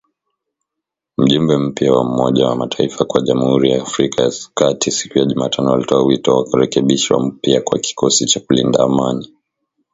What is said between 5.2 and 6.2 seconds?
Jumatano alitoa